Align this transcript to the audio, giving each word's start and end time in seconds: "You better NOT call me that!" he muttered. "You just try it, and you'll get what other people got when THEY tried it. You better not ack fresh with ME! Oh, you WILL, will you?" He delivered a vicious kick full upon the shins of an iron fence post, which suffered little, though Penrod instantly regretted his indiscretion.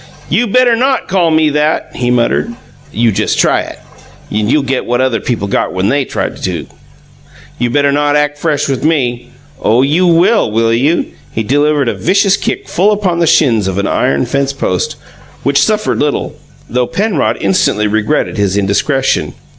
"You 0.29 0.47
better 0.47 0.75
NOT 0.75 1.07
call 1.07 1.29
me 1.29 1.51
that!" 1.51 1.91
he 1.95 2.09
muttered. 2.09 2.51
"You 2.91 3.11
just 3.11 3.37
try 3.37 3.61
it, 3.61 3.77
and 4.31 4.51
you'll 4.51 4.63
get 4.63 4.87
what 4.87 4.99
other 4.99 5.19
people 5.19 5.47
got 5.47 5.73
when 5.73 5.89
THEY 5.89 6.05
tried 6.05 6.47
it. 6.47 6.67
You 7.59 7.69
better 7.69 7.91
not 7.91 8.15
ack 8.15 8.35
fresh 8.35 8.67
with 8.67 8.83
ME! 8.83 9.29
Oh, 9.61 9.83
you 9.83 10.07
WILL, 10.07 10.51
will 10.51 10.73
you?" 10.73 11.05
He 11.31 11.43
delivered 11.43 11.87
a 11.87 11.93
vicious 11.93 12.35
kick 12.35 12.67
full 12.67 12.91
upon 12.91 13.19
the 13.19 13.27
shins 13.27 13.67
of 13.67 13.77
an 13.77 13.85
iron 13.85 14.25
fence 14.25 14.53
post, 14.53 14.95
which 15.43 15.61
suffered 15.61 15.99
little, 15.99 16.33
though 16.67 16.87
Penrod 16.87 17.37
instantly 17.39 17.85
regretted 17.85 18.37
his 18.37 18.57
indiscretion. 18.57 19.35